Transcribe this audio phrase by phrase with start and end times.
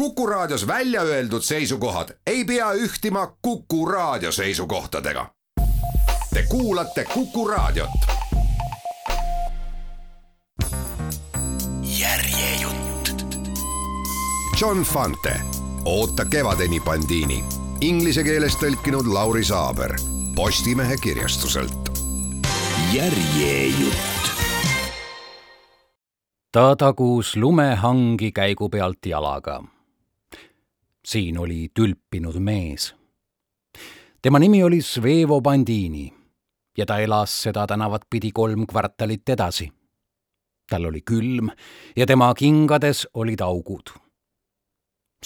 [0.00, 5.26] Kuku Raadios välja öeldud seisukohad ei pea ühtima Kuku Raadio seisukohtadega.
[6.34, 7.90] Te kuulate Kuku Raadiot.
[11.98, 13.36] järjejutt.
[14.60, 15.40] John Fante,
[15.84, 17.44] Oota kevadeni bandiini.
[17.80, 19.96] Inglise keeles tõlkinud Lauri Saaber
[20.34, 21.90] Postimehe kirjastuselt.
[22.92, 24.30] järjejutt
[26.52, 29.62] ta tagus lumehangi käigu pealt jalaga
[31.04, 32.94] siin oli tülpinud mees.
[34.22, 36.14] tema nimi oli Svevo Bandini
[36.78, 39.72] ja ta elas seda tänavat pidi kolm kvartalit edasi.
[40.70, 41.50] tal oli külm
[41.96, 43.90] ja tema kingades olid augud.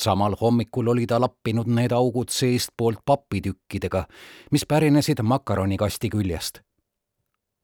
[0.00, 4.04] samal hommikul oli ta lappinud need augud seestpoolt papitükkidega,
[4.50, 6.60] mis pärinesid makaronikasti küljest.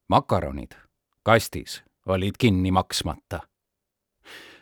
[0.09, 0.75] makaronid
[1.23, 3.50] kastis olid kinni maksmata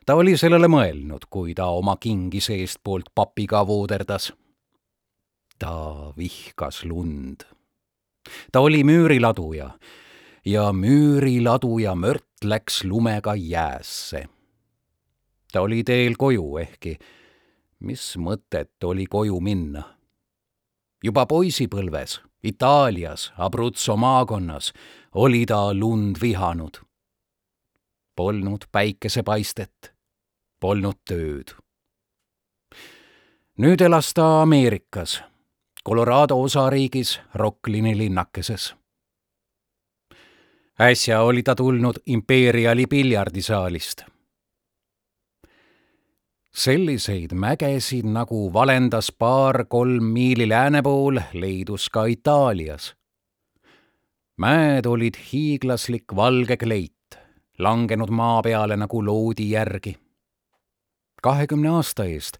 [0.08, 4.32] ta oli sellele mõelnud, kui ta oma kingi seestpoolt papiga vooderdas.
[5.58, 7.44] ta vihkas lund.
[8.52, 9.70] ta oli müüriladuja
[10.44, 14.28] ja müüriladuja mört läks lumega jäässe.
[15.52, 16.96] ta oli teel koju, ehkki
[17.80, 19.82] mis mõtet oli koju minna?
[21.04, 24.72] juba poisipõlves Itaalias, Abruzzo maakonnas
[25.14, 26.80] oli ta lund vihanud.
[28.16, 29.97] Polnud päikesepaistet
[30.60, 31.54] polnud tööd.
[33.58, 35.22] nüüd elas ta Ameerikas,
[35.86, 38.74] Colorado osariigis Rocklini linnakeses.
[40.80, 44.02] äsja oli ta tulnud Imperiali piljardisaalist.
[46.54, 52.96] selliseid mägesid, nagu valendas paar-kolm miili lääne pool, leidus ka Itaalias.
[54.36, 57.18] mäed olid hiiglaslik valge kleit,
[57.58, 60.07] langenud maa peale nagu loodi järgi
[61.22, 62.38] kahekümne aasta eest,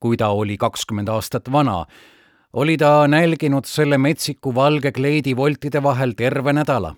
[0.00, 1.84] kui ta oli kakskümmend aastat vana,
[2.52, 6.94] oli ta nälginud selle metsiku valge kleidi voltide vahel terve nädala.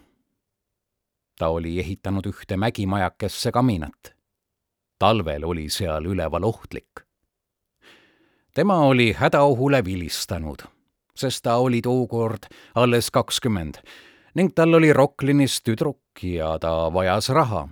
[1.39, 4.15] ta oli ehitanud ühte mägimajakesse kaminat.
[4.99, 7.01] talvel oli seal üleval ohtlik.
[8.55, 10.63] tema oli hädaohule vilistanud,
[11.15, 13.75] sest ta oli tookord alles kakskümmend
[14.35, 17.69] ning tal oli Rocklinis tüdruk ja ta vajas raha.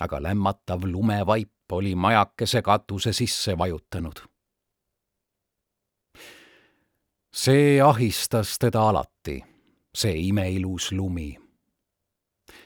[0.00, 4.28] aga lämmatav lumevaip oli majakese katuse sisse vajutanud.
[7.32, 9.44] see ahistas teda alati,
[9.94, 11.38] see imeilus lumi.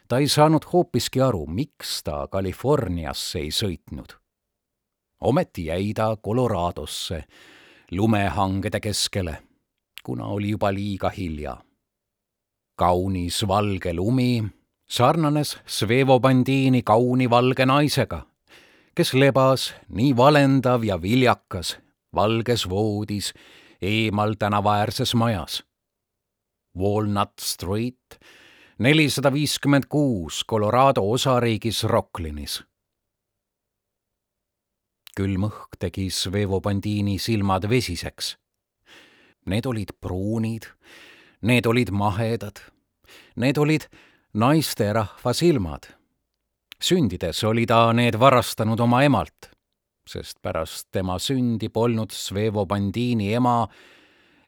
[0.08, 4.16] ta ei saanud hoopiski aru, miks ta Californiasse ei sõitnud.
[5.20, 7.24] ometi jäi ta Coloradosse,
[7.90, 9.42] lumehangede keskele,
[10.02, 11.56] kuna oli juba liiga hilja.
[12.76, 14.44] kaunis valge lumi
[14.88, 18.31] sarnanes Svevo Bandini kauni valge naisega
[18.94, 21.78] kes lebas nii valendav ja viljakas
[22.14, 23.32] valges voodis
[23.82, 25.62] eemal tänavaäärses majas.
[26.78, 28.20] Walnut Street,
[28.78, 32.62] nelisada viiskümmend kuus Colorado osariigis Rocklinis.
[35.16, 38.38] külm õhk tegi Svevo Bandini silmad vesiseks.
[39.46, 40.64] Need olid pruunid,
[41.42, 42.62] need olid mahedad,
[43.36, 43.88] need olid
[44.32, 45.90] naisterahva silmad
[46.82, 49.50] sündides oli ta need varastanud oma emalt,
[50.06, 53.68] sest pärast tema sündi polnud Svevo Bandini ema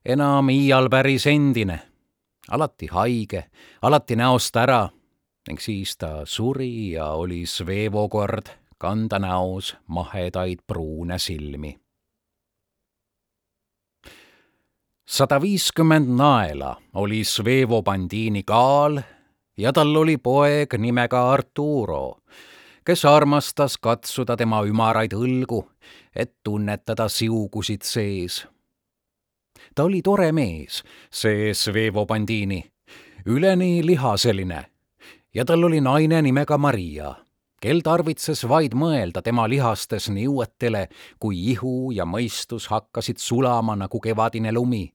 [0.04, 1.78] enam iial päris endine,
[2.50, 3.44] alati haige,
[3.82, 4.88] alati näost ära
[5.48, 11.78] ning siis ta suri ja oli Svevo kord kanda näos mahedaid pruune silmi.
[15.06, 19.02] sada viiskümmend naela oli Svevo Bandini kaal
[19.56, 22.18] ja tal oli poeg nimega Arturo,
[22.84, 25.62] kes armastas katsuda tema ümaraid õlgu,
[26.16, 28.46] et tunnetada siugusid sees.
[29.74, 32.64] ta oli tore mees, see Svevo Bandini,
[33.26, 34.64] üleni lihaseline
[35.34, 37.14] ja tal oli naine nimega Maria,
[37.60, 40.88] kel tarvitses vaid mõelda tema lihastes niuetele,
[41.18, 44.92] kui ihu ja mõistus hakkasid sulama nagu kevadine lumi.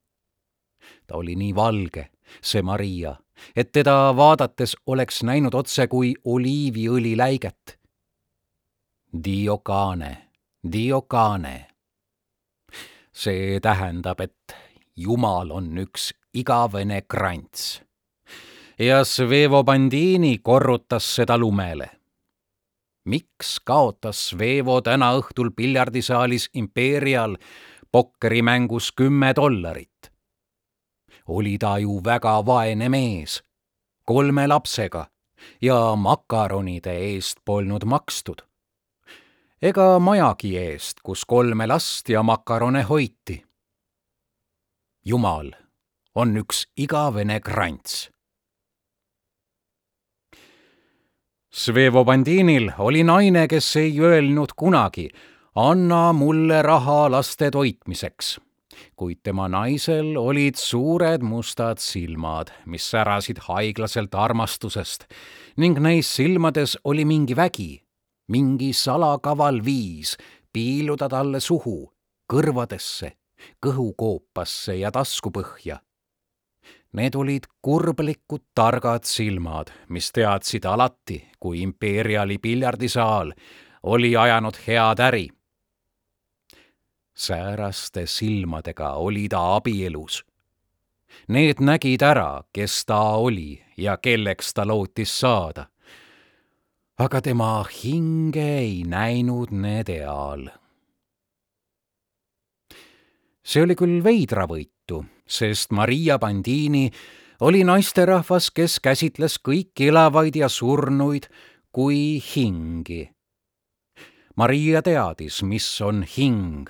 [1.07, 2.10] ta oli nii valge,
[2.42, 3.16] see Maria
[3.56, 7.80] et teda vaadates oleks näinud otse kui oliiviõli läiget.
[9.24, 10.18] Diokane,
[10.72, 11.66] Diokane.
[13.12, 14.56] see tähendab, et
[14.96, 17.81] Jumal on üks igavene krants.
[18.80, 21.90] ja Svevo Bandini korrutas seda lumele.
[23.06, 27.38] miks kaotas Svevo täna õhtul piljardisaalis Imperial
[27.92, 29.88] pokkerimängus kümme dollarit?
[31.30, 33.40] Oli ta ju väga vaene mees,
[34.06, 35.06] kolme lapsega
[35.62, 38.42] ja makaronide eest polnud makstud.
[39.62, 43.44] ega majagi eest, kus kolme last ja makarone hoiti.
[45.06, 45.52] Jumal
[46.16, 48.10] on üks igavene krants.
[51.52, 55.10] Svevobandinil oli naine, kes ei öelnud kunagi,
[55.56, 58.38] anna mulle raha laste toitmiseks.
[58.96, 65.08] Kuid tema naisel olid suured mustad silmad, mis särasid haiglaselt armastusest
[65.58, 67.81] ning neis silmades oli mingi vägi,
[68.31, 70.16] mingi salakaval viis
[70.54, 71.92] piiluda talle suhu,
[72.31, 73.14] kõrvadesse,
[73.66, 75.80] kõhukoopasse ja taskupõhja
[76.90, 83.30] Need olid kurblikud targad silmad, mis teadsid alati, kui impeeriali piljardisaal
[83.84, 85.28] oli ajanud head äri.
[87.19, 90.24] Sääraste silmadega oli ta abielus.
[91.27, 95.68] Need nägid ära, kes ta oli ja kelleks ta lootis saada.
[97.00, 100.50] aga tema hinge ei näinud need eal.
[103.44, 106.92] see oli küll veidravõitu sest Maria Bandini
[107.39, 111.30] oli naisterahvas, kes käsitles kõiki elavaid ja surnuid
[111.72, 113.06] kui hingi.
[114.36, 116.68] Maria teadis, mis on hing.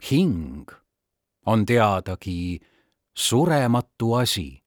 [0.00, 0.66] Hing
[1.46, 2.60] on teadagi
[3.14, 4.62] surematu asi.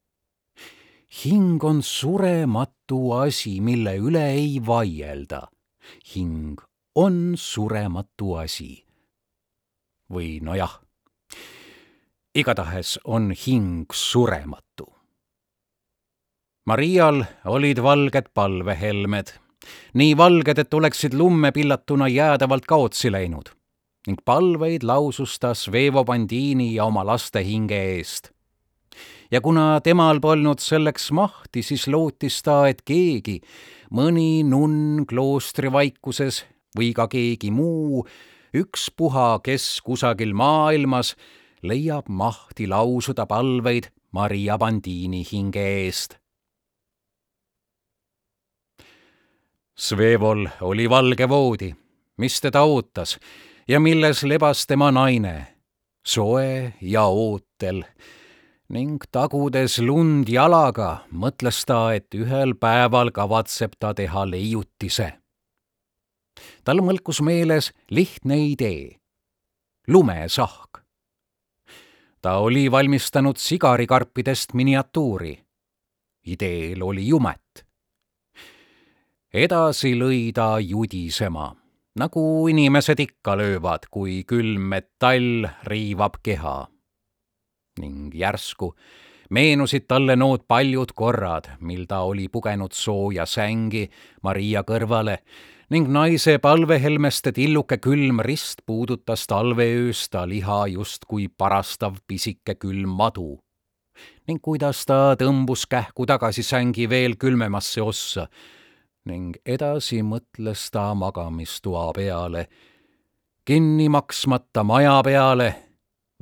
[1.23, 5.47] hing on surematu asi, mille üle ei vaielda.
[6.15, 6.61] hing
[6.95, 8.85] on surematu asi.
[10.11, 10.79] või nojah
[12.35, 14.87] igatahes on hing surematu.
[16.65, 19.33] Marial olid valged palvehelmed,
[19.93, 23.51] nii valged, et oleksid lumme pillatuna jäädavalt kaotsi läinud
[24.07, 28.31] ning palveid lausus ta Svevo Bandini ja oma laste hinge eest.
[29.31, 33.39] ja kuna temal polnud selleks mahti, siis lootis ta, et keegi,
[33.89, 36.43] mõni nunn kloostri vaikuses
[36.77, 38.03] või ka keegi muu,
[38.53, 41.15] ükspuha, kes kusagil maailmas
[41.63, 46.19] leiab mahti lausuda palveid Maria Bandini hinge eest.
[49.73, 51.71] Svevol oli valge voodi,
[52.21, 53.17] mis teda ootas
[53.67, 55.47] ja milles lebas tema naine,
[56.05, 57.83] soe ja ootel
[58.73, 65.13] ning tagudes lund jalaga, mõtles ta, et ühel päeval kavatseb ta teha leiutise.
[66.63, 68.97] tal mõlkus meeles lihtne idee,
[69.87, 70.73] lumesahk
[72.23, 75.43] ta oli valmistanud sigarikarpidest miniatuuri.
[76.25, 77.65] ideel oli jumet.
[79.33, 81.55] edasi lõi ta judisema,
[81.99, 86.67] nagu inimesed ikka löövad, kui külm metall riivab keha.
[87.79, 88.75] ning järsku
[89.33, 93.87] meenusid talle nood paljud korrad, mil ta oli pugenud sooja sängi
[94.21, 95.17] Maria kõrvale
[95.73, 103.39] ning naise palvehelmeste tilluke külm rist puudutas talveöös ta liha justkui parastav pisike külm madu.
[104.27, 108.27] ning kuidas ta tõmbus kähku tagasi sängi veel külmemasse ossa
[109.05, 112.47] ning edasi mõtles ta magamistoa peale,
[113.45, 115.49] kinni maksmata maja peale,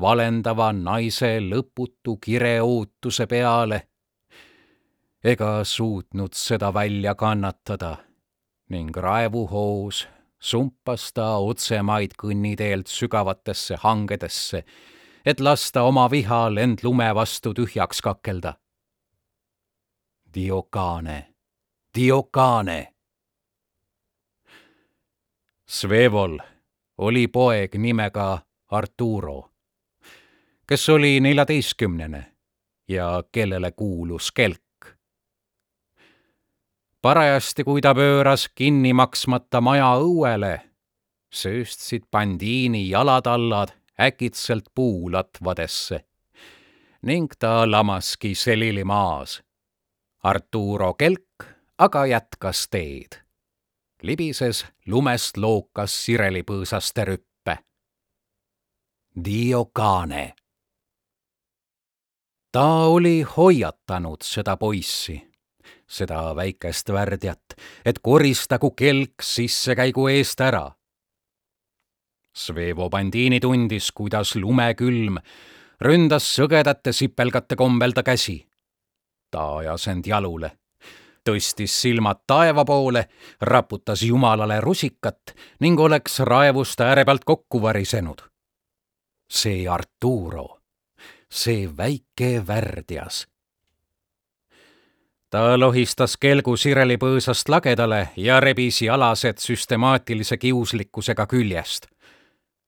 [0.02, 3.84] valendava naise lõputu kireootuse peale
[5.24, 7.98] ega suutnud seda välja kannatada
[8.70, 10.08] ning raevuhoos
[10.42, 14.64] sumpas ta otsemaid kõnniteelt sügavatesse hangedesse,
[15.26, 18.56] et lasta oma vihal end lume vastu tühjaks kakelda.
[20.34, 21.31] Diokane,
[21.96, 22.94] Diokane.
[25.68, 26.38] Svevol
[26.98, 28.40] oli poeg nimega
[28.72, 29.52] Arturo,
[30.68, 32.22] kes oli neljateistkümnene
[32.88, 34.62] ja kellele kuulus kelk
[37.02, 40.54] parajasti, kui ta pööras kinni maksmata maja õuele,
[41.34, 46.06] sööstsid bandiini jalatallad äkitselt puulatvadesse
[47.02, 49.42] ning ta lamaski selili maas.
[50.24, 51.31] Arturo Kelk
[51.82, 53.18] aga jätkas teed.
[54.04, 57.56] libises lumest lookas sirelipõõsaste rüppe.
[59.26, 60.34] Dio Cane.
[62.52, 65.18] ta oli hoiatanud seda poissi
[65.88, 70.72] seda väikest värdjat, et koristagu kelk sissekäigu eest ära.
[72.38, 75.18] Svevo Bandini tundis, kuidas lumekülm
[75.82, 78.46] ründas sõgedate sipelgate kombel ta käsi.
[79.32, 80.52] ta ajas end jalule,
[81.30, 83.06] tõstis silmad taeva poole,
[83.42, 88.22] raputas jumalale rusikat ning oleks raevust ääre pealt kokku varisenud.
[89.32, 90.60] see Arturo,
[91.30, 93.28] see väike värdjas
[95.32, 101.88] ta lohistas kelgu Sireli põõsast lagedale ja rebis jalased süstemaatilise kiuslikkusega küljest.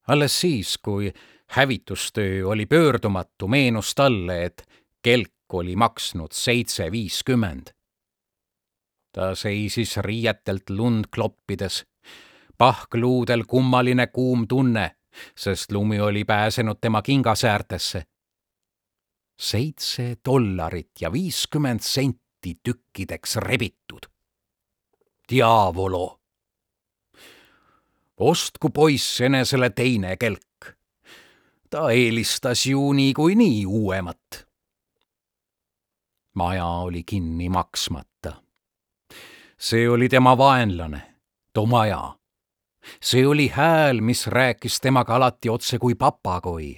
[0.07, 1.11] alles siis, kui
[1.47, 4.63] hävitustöö oli pöördumatu, meenus talle, et
[5.01, 7.69] kelk oli maksnud seitse viiskümmend.
[9.13, 11.85] Ta seisis riietelt lund kloppides,
[12.57, 14.95] pahkluudel kummaline kuum tunne,
[15.37, 18.03] sest lumi oli pääsenud tema kingasäärtesse.
[19.39, 24.09] seitse dollarit ja viiskümmend senti tükkideks rebitud.
[25.31, 26.19] Diavolo!
[28.17, 30.53] ostku poiss enesele teine kelk
[31.73, 34.47] ta eelistas ju niikuinii uuemat.
[36.33, 38.42] maja oli kinni maksmata.
[39.63, 41.01] See oli tema vaenlane,
[41.53, 42.13] too maja.
[43.01, 46.77] see oli hääl, mis rääkis temaga alati otse kui papagoi,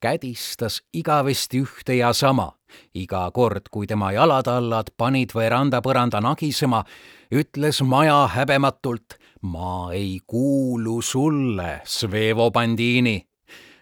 [0.00, 2.52] kädistas igavesti ühte ja sama.
[2.94, 6.84] iga kord, kui tema jalatallad panid veranda põranda nagisema,
[7.30, 13.22] ütles maja häbematult ma ei kuulu sulle, Svevo Bandini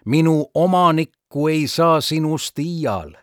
[0.05, 3.22] minu omanikku ei saa sinust iial.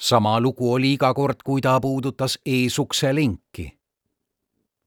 [0.00, 3.78] Sama lugu oli iga kord, kui ta puudutas eesukse linki.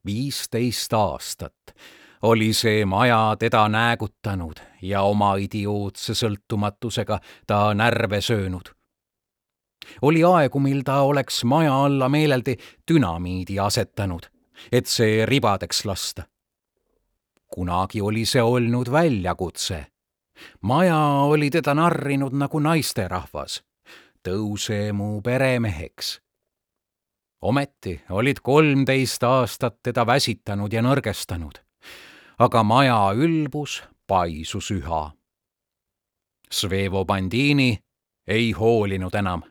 [0.05, 1.75] viisteist aastat
[2.21, 8.69] oli see maja teda näägutanud ja oma idiootse sõltumatusega ta närve söönud.
[10.01, 12.57] oli aegu, mil ta oleks maja alla meeleldi
[12.91, 14.25] dünamiidi asetanud,
[14.71, 16.23] et see ribadeks lasta.
[17.47, 19.85] kunagi oli see olnud väljakutse
[20.61, 20.97] maja
[21.29, 23.63] oli teda narrinud nagu naisterahvas.
[24.27, 26.21] Tõuse mu peremeheks.
[27.41, 31.61] ometi olid kolmteist aastat teda väsitanud ja nõrgestanud.
[32.39, 35.11] aga maja ülbus paisus üha.
[36.51, 37.83] Svevo Bandini
[38.27, 39.41] ei hoolinud enam.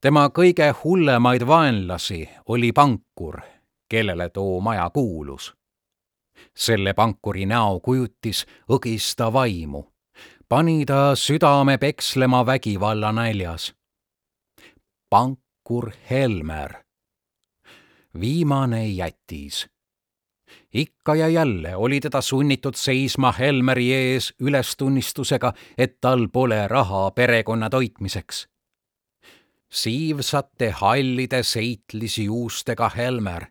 [0.00, 3.40] tema kõige hullemaid vaenlasi oli pankur,
[3.88, 5.56] kellele too maja kuulus
[6.56, 9.84] selle pankuri näokujutis õgis ta vaimu,
[10.48, 13.74] pani ta südame pekslema vägivalla näljas.
[15.10, 16.74] pankur Helmer,
[18.20, 19.68] viimane jättis.
[20.74, 27.70] ikka ja jälle oli teda sunnitud seisma Helmeri ees ülestunnistusega, et tal pole raha perekonna
[27.70, 28.48] toitmiseks
[29.72, 33.46] siivsate hallide seitlisi juustega Helmer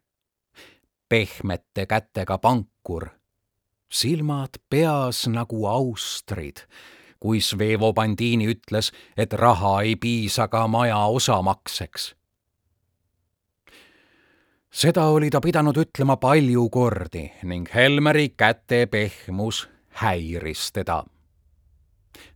[1.09, 3.07] pehmete kätega pankur,
[3.89, 6.57] silmad peas nagu austrid,
[7.19, 12.15] kui Svevo Bandini ütles, et raha ei piisa ka maja osamakseks.
[14.75, 21.03] seda oli ta pidanud ütlema palju kordi ning Helmeri käte pehmus häiris teda.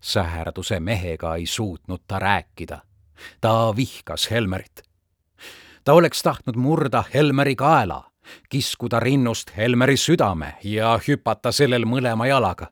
[0.02, 2.82] säherduse mehega ei suutnud ta rääkida.
[3.42, 4.82] ta vihkas Helmerit.
[5.84, 8.09] ta oleks tahtnud murda Helmeri kaela
[8.50, 12.70] kiskuda rinnust Helmeri südame ja hüpata sellel mõlema jalaga.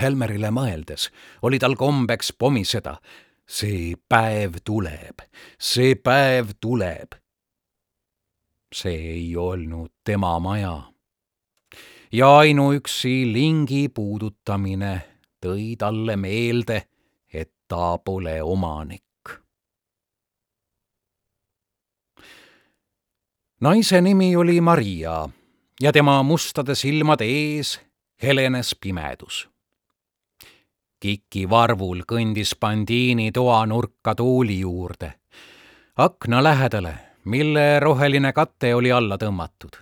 [0.00, 1.08] Helmerile mõeldes
[1.42, 2.96] oli tal kombeks pomiseda.
[3.50, 5.20] see päev tuleb,
[5.58, 7.14] see päev tuleb.
[8.72, 10.92] see ei olnud tema maja.
[12.12, 15.02] ja ainuüksi lingi puudutamine
[15.40, 16.82] tõi talle meelde,
[17.32, 19.09] et ta pole omanik.
[23.60, 25.28] Naise nimi oli Maria
[25.80, 27.80] ja tema mustade silmade ees
[28.22, 29.48] helenes pimedus.
[31.00, 35.12] Kiki varvul kõndis Bandiini toanurka tuuli juurde,
[35.96, 39.76] akna lähedale, mille roheline kate oli alla tõmmatud.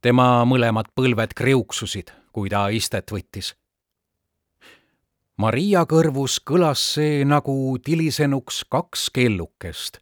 [0.00, 3.54] tema mõlemad põlved kriuksusid, kui ta istet võttis.
[5.36, 9.98] Maria kõrvus kõlas see nagu tilisenuks kaks kellukest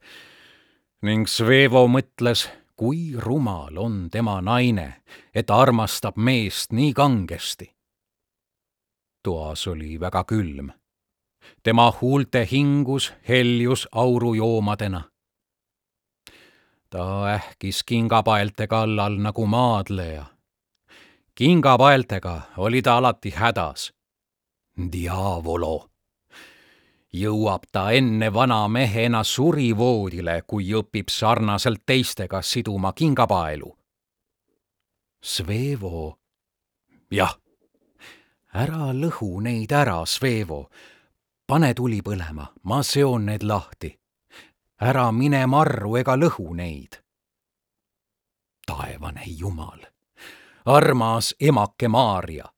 [1.05, 2.47] ning Svevo mõtles,
[2.81, 5.03] kui rumal on tema naine,
[5.35, 7.71] et armastab meest nii kangesti.
[9.23, 10.71] toas oli väga külm.
[11.63, 15.03] tema huulte hingus heljus aurujoomadena.
[16.91, 20.25] ta ähkis kingapaelte kallal nagu maadleja.
[21.35, 23.93] kingapaeltega oli ta alati hädas.
[24.93, 25.94] Diavolo
[27.15, 33.71] jõuab ta enne vana mehena surivoodile, kui õpib sarnaselt teistega siduma kingapaelu.
[35.23, 36.19] Svevo.
[37.11, 37.39] jah,
[38.55, 40.69] ära lõhu neid ära, Svevo.
[41.47, 43.95] pane tuli põlema, ma seon need lahti.
[44.81, 46.99] ära mine marru ega lõhu neid.
[48.67, 49.87] taevane jumal,
[50.65, 52.51] armas emake Maarja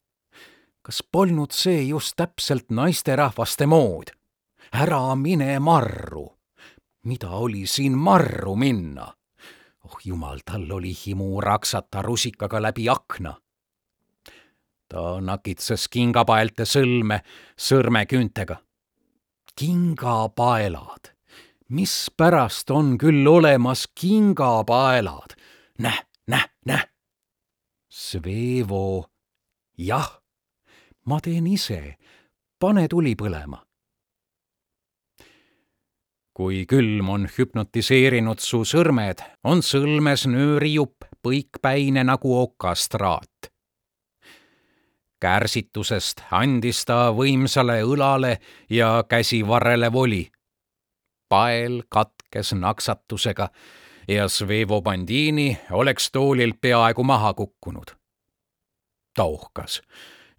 [0.87, 4.16] kas polnud see just täpselt naisterahvaste mood?
[4.77, 6.27] Ära mine marru.
[7.05, 9.07] mida oli siin marru minna?
[9.85, 13.35] oh jumal, tal oli himu raksata rusikaga läbi akna.
[14.89, 17.23] ta nakitses kingapaelte sõlme
[17.57, 18.57] sõrmeküüntega.
[19.57, 21.13] kingapaelad,
[21.69, 25.39] mispärast on küll olemas kingapaelad?
[25.79, 26.85] näh, näh, näh.
[27.89, 29.07] Svevo,
[29.79, 30.21] jah,
[31.05, 31.97] ma teen ise,
[32.61, 33.66] pane tuli põlema
[36.37, 43.49] kui külm on hüpnotiseerinud su sõrmed, on sõlmes nöörijupp põikpäine nagu okastraat.
[45.21, 48.37] kärsitusest andis ta võimsale õlale
[48.71, 50.31] ja käsivarrele voli.
[51.29, 53.49] pael katkes naksatusega
[54.09, 57.97] ja Svevo Bandini oleks toolilt peaaegu maha kukkunud.
[59.15, 59.81] ta ohkas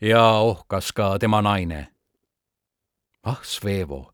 [0.01, 1.87] ja ohkas ka tema naine.
[3.23, 4.13] ah, Svevo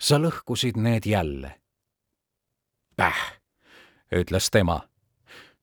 [0.00, 1.54] sa lõhkusid need jälle.
[2.96, 3.20] Päh,
[4.12, 4.80] ütles tema.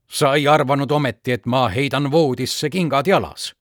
[0.08, 3.54] sa ei arvanud ometi, et ma heidan voodisse kingad jalas?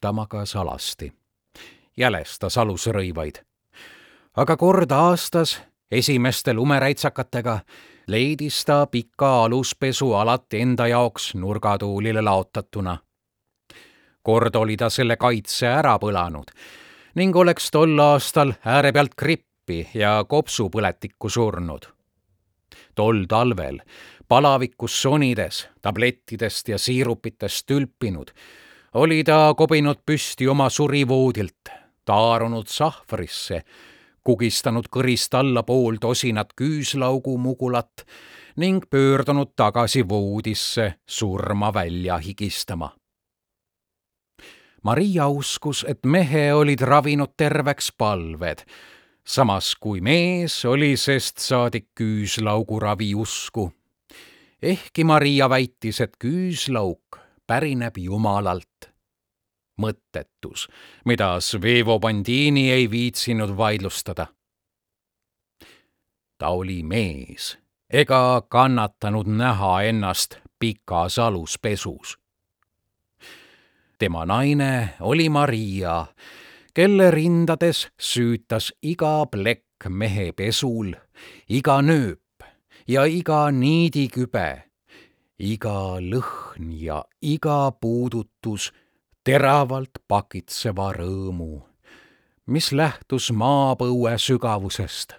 [0.00, 1.12] ta magas alasti,
[1.96, 3.42] jälestas alusrõivaid.
[4.36, 7.60] aga kord aastas esimeste lumeräitsakatega
[8.06, 12.98] leidis ta pika aluspesu alati enda jaoks nurgatuulile laotatuna.
[14.22, 16.50] kord oli ta selle kaitse ära põlanud
[17.14, 21.86] ning oleks tol aastal äärepealt grippi ja kopsupõletikku surnud.
[22.94, 23.80] tol talvel
[24.28, 28.30] palavikus sonides, tablettidest ja siirupitest tülpinud,
[28.94, 31.72] oli ta kobinud püsti oma surivoodilt,
[32.04, 33.62] taarunud sahvrisse,
[34.24, 38.06] kugistanud kõrist alla pool tosinat küüslaugu mugulat
[38.56, 42.92] ning pöördunud tagasi voodisse surma välja higistama
[44.82, 48.64] Maria uskus, et mehe olid ravinud terveks palved,
[49.24, 53.72] samas kui mees oli sest saadik küüslauguravi usku.
[54.62, 58.90] ehkki Maria väitis, et küüslauk pärineb Jumalalt.
[59.80, 60.68] mõttetus,
[61.04, 64.26] mida Svevo Bandini ei viitsinud vaidlustada.
[66.38, 67.58] ta oli mees
[67.90, 72.19] ega kannatanud näha ennast pikas aluspesus
[74.00, 76.06] tema naine oli Maria,
[76.74, 80.94] kelle rindades süütas iga plekk mehe pesul,
[81.48, 82.46] iga nööp
[82.88, 84.46] ja iga niidikübe,
[85.36, 88.70] iga lõhn ja iga puudutus
[89.24, 91.60] teravalt pakitseva rõõmu,
[92.48, 95.12] mis lähtus maapõue sügavusest.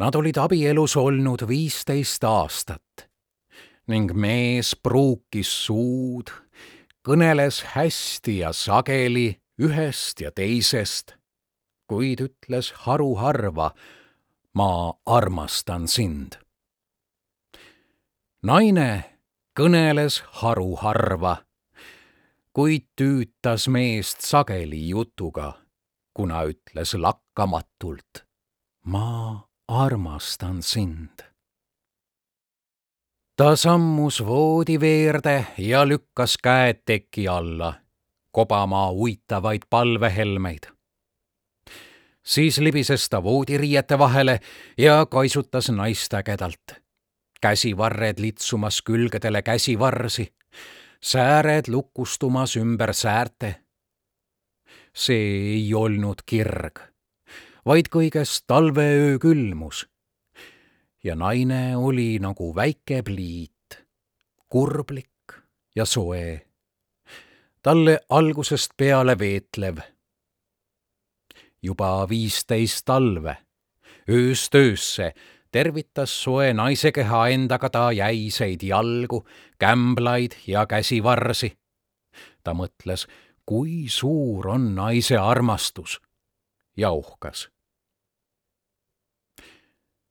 [0.00, 3.10] Nad olid abielus olnud viisteist aastat
[3.92, 6.32] ning mees pruukis suud
[7.06, 11.12] kõneles hästi ja sageli ühest ja teisest,
[11.86, 13.70] kuid ütles haruharva,
[14.58, 14.70] ma
[15.06, 16.34] armastan sind.
[18.42, 19.18] naine
[19.58, 21.36] kõneles haruharva,
[22.52, 25.52] kuid tüütas meest sageli jutuga,
[26.14, 28.26] kuna ütles lakkamatult,
[28.82, 31.25] ma armastan sind
[33.36, 37.74] ta sammus voodi veerde ja lükkas käed teki alla,
[38.32, 40.72] kobama uitavaid palvehelmeid.
[42.22, 44.40] siis libises ta voodiriiete vahele
[44.78, 46.80] ja kaisutas naist ägedalt.
[47.40, 50.34] käsivarred litsumas külgedele käsivarsi,
[51.02, 53.54] sääred lukustumas ümber säärte.
[54.94, 56.80] see ei olnud kirg,
[57.66, 59.86] vaid kõigest talveöö külmus
[61.04, 63.78] ja naine oli nagu väike pliit,
[64.48, 65.36] kurblik
[65.76, 66.46] ja soe,
[67.62, 69.78] talle algusest peale veetlev.
[71.62, 73.36] juba viisteist talve,
[74.08, 75.14] ööst öösse
[75.50, 79.24] tervitas soe naise keha endaga ta jäiseid jalgu,
[79.58, 81.56] kämblaid ja käsivarsi.
[82.44, 83.06] ta mõtles,
[83.46, 86.00] kui suur on naise armastus
[86.76, 87.48] ja uhkas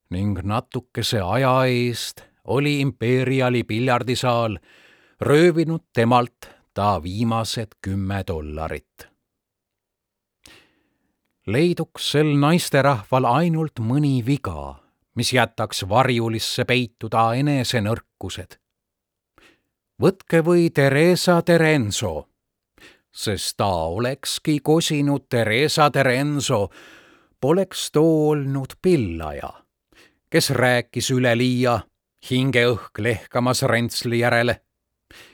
[0.09, 4.57] ning natukese aja eest oli Imperiali piljardisaal
[5.21, 9.07] röövinud temalt ta viimased kümme dollarit.
[11.47, 14.81] leiduks sel naisterahval ainult mõni viga,
[15.15, 18.57] mis jätaks varjulisse peituda enesenõrkused.
[20.01, 22.29] võtke või Theresa Terenzo,
[23.11, 26.69] sest ta olekski kosinud Theresa Terenzo,
[27.41, 29.64] poleks too olnud pillaja
[30.29, 31.79] kes rääkis üleliia,
[32.29, 34.61] hingeõhk lehkamas rentsli järele.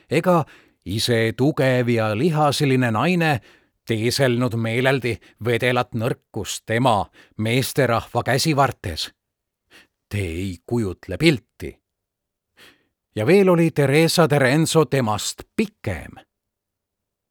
[0.10, 0.46] ega
[0.86, 3.42] ise tugev ja lihaseline naine
[3.88, 7.06] teeselnud meeleldi vedelat nõrkust tema
[7.38, 9.12] meesterahva käsivartes.
[10.10, 11.78] Te ei kujutle pilti.
[13.16, 16.12] ja veel oli Theresa Terenzo temast pikem.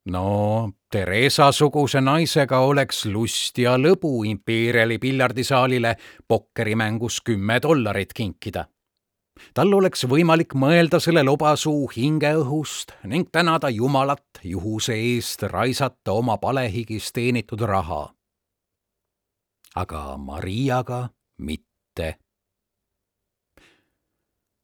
[0.05, 5.95] no Theresa-suguse naisega oleks lust ja lõbu impeeriali piljardisaalile
[6.29, 8.67] pokkerimängus kümme dollarit kinkida
[9.55, 17.13] tal oleks võimalik mõelda selle lobasuu hingeõhust ning tänada Jumalat juhuse eest raisata oma palehigis
[17.13, 18.15] teenitud raha.
[19.77, 22.19] aga Mariaga mitte.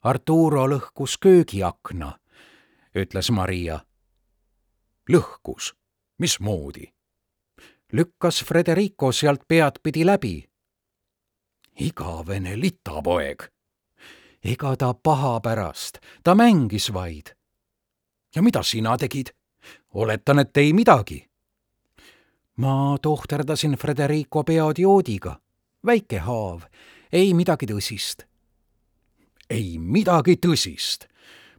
[0.03, 2.19] Arturo lõhkus köögiakna,
[2.95, 3.81] ütles Maria.
[5.11, 5.75] lõhkus,
[6.18, 6.92] mismoodi?
[7.92, 10.48] lükkas Frederico sealt peadpidi läbi.
[11.81, 13.57] igavene litapoeg
[14.46, 17.35] ega ta paha pärast, ta mängis vaid.
[18.35, 19.26] ja mida sina tegid?
[19.94, 21.26] oletan, et ei midagi.
[22.57, 25.40] ma tohterdasin Frederico pead joodiga.
[25.87, 26.62] väike haav,
[27.12, 28.26] ei midagi tõsist.
[29.50, 31.09] ei midagi tõsist.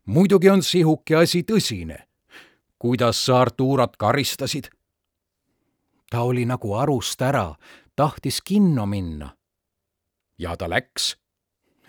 [0.06, 2.07] muidugi on sihuke asi tõsine.
[2.80, 4.70] Kuidas sa Arturat karistasid?
[6.10, 7.56] ta oli nagu arust ära,
[7.96, 9.36] tahtis kinno minna.
[10.40, 11.18] ja ta läks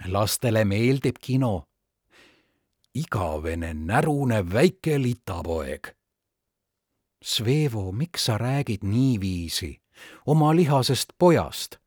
[0.06, 1.64] lastele meeldib kino.
[2.94, 5.94] igavene närune väike litapoeg.
[7.24, 9.80] Svevo, miks sa räägid niiviisi
[10.26, 11.78] oma lihasest pojast?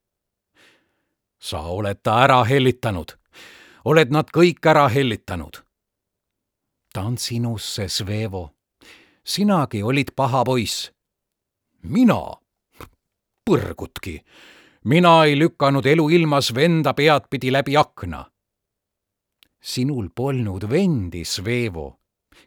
[1.39, 3.17] sa oled ta ära hellitanud,
[3.85, 5.63] oled nad kõik ära hellitanud.
[6.93, 8.51] ta on sinusse, Svevo.
[9.23, 10.91] Sinagi olid paha poiss.
[11.83, 12.21] mina?
[13.49, 14.21] põrgutki
[14.85, 18.25] mina ei lükanud eluilmas venda peadpidi läbi akna.
[19.61, 21.99] sinul polnud vendi, Svevo,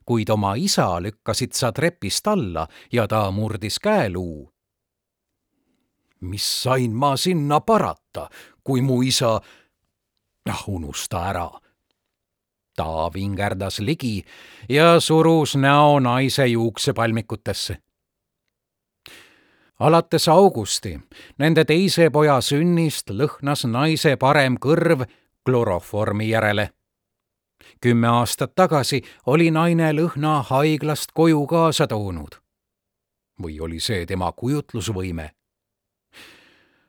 [0.05, 4.51] kuid oma isa lükkasid sa trepist alla ja ta murdis käeluu.
[6.21, 8.29] mis sain ma sinna parata,
[8.65, 9.41] kui mu isa,
[10.49, 11.64] ah unusta ära
[12.77, 14.25] ta vingerdas ligi
[14.69, 17.79] ja surus näo naise juuksepalmikutesse
[19.81, 21.01] alates augusti,
[21.39, 25.05] nende teise poja sünnist lõhnas naise parem kõrv
[25.45, 26.71] kloroformi järele.
[27.81, 32.41] kümme aastat tagasi oli naine lõhna haiglast koju kaasa toonud.
[33.43, 35.31] või oli see tema kujutlusvõime?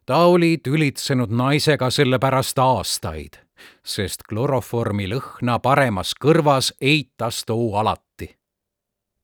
[0.05, 3.44] ta oli tülitsenud naisega selle pärast aastaid,
[3.85, 8.35] sest kloroformi lõhna paremas kõrvas eitas too alati.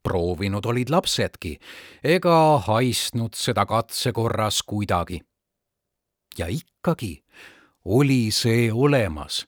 [0.04, 1.58] Proovinud olid lapsedki
[2.04, 5.22] ega haistnud seda katse korras kuidagi.
[6.38, 7.24] ja ikkagi
[7.86, 9.46] oli see olemas,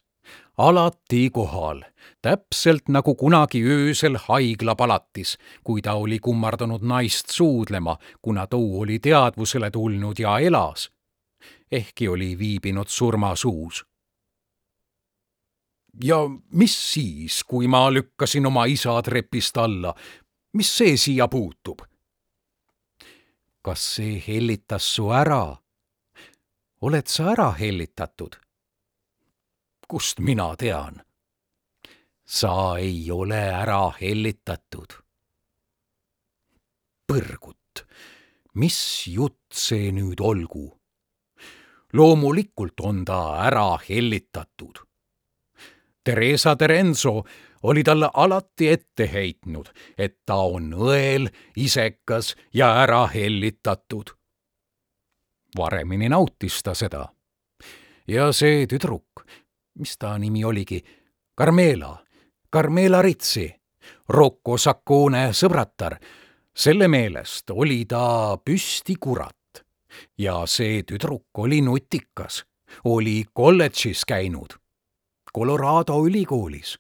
[0.58, 1.84] alati kohal,
[2.22, 9.72] täpselt nagu kunagi öösel haiglapalatis, kui ta oli kummardanud naist suudlema, kuna too oli teadvusele
[9.72, 10.90] tulnud ja elas,
[11.72, 13.86] ehkki oli viibinud surmasuus
[16.02, 16.18] ja
[16.50, 19.94] mis siis, kui ma lükkasin oma isa trepist alla
[20.54, 21.82] mis see siia puutub?
[23.64, 25.56] kas see hellitas su ära?
[26.82, 28.38] oled sa ära hellitatud?
[29.88, 31.02] kust mina tean?
[32.26, 34.94] sa ei ole ära hellitatud.
[37.10, 37.86] põrgut,
[38.54, 40.70] mis jutt see nüüd olgu?
[41.94, 44.86] loomulikult on ta ära hellitatud.
[46.04, 47.24] Theresa Terenzo
[47.64, 54.12] oli talle alati ette heitnud, et ta on õel, isekas ja ära hellitatud.
[55.58, 57.08] varemini nautis ta seda.
[58.08, 59.24] ja see tüdruk,
[59.80, 60.84] mis ta nimi oligi,
[61.38, 62.04] Carmela,
[62.54, 63.54] Carmela Ritsi,
[64.10, 65.98] Rocco Saccone sõbratar,
[66.56, 69.64] selle meelest oli ta püsti kurat.
[70.18, 72.44] ja see tüdruk oli nutikas,
[72.84, 74.63] oli kolledžis käinud
[75.38, 76.78] Colorado ülikoolis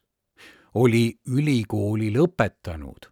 [0.73, 3.09] oli ülikooli lõpetanud.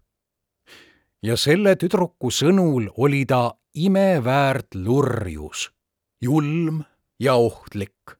[1.23, 5.71] ja selle tüdruku sõnul oli ta imeväärt lurjus,
[6.21, 6.83] julm
[7.19, 8.17] ja ohtlik,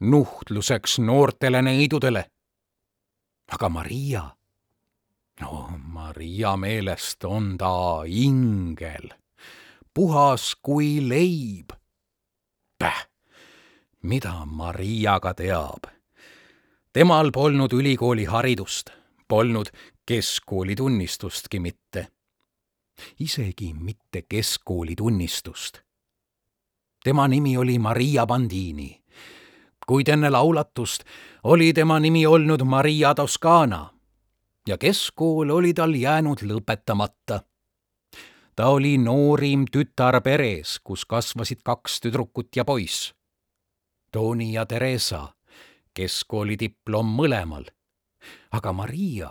[0.00, 2.24] nuhtluseks noortele neidudele.
[3.52, 4.24] aga Maria,
[5.40, 9.12] no Maria meelest on ta ingel,
[9.94, 11.72] puhas kui leib.
[12.78, 13.08] Päh,
[14.02, 15.97] mida Mariaga teab
[16.92, 18.90] temal polnud ülikooliharidust,
[19.28, 19.66] polnud
[20.06, 22.06] keskkoolitunnistustki mitte.
[23.20, 25.80] isegi mitte keskkoolitunnistust.
[27.04, 29.02] tema nimi oli Maria Bandini,
[29.86, 31.04] kuid enne laulatust
[31.44, 33.90] oli tema nimi olnud Maria Toscana
[34.68, 37.40] ja keskkool oli tal jäänud lõpetamata.
[38.56, 43.14] ta oli noorim tütar peres, kus kasvasid kaks tüdrukut ja poiss.
[44.12, 45.28] Toni ja Theresa,
[45.98, 47.66] keskkoolidiplom mõlemal.
[48.52, 49.30] aga Maria,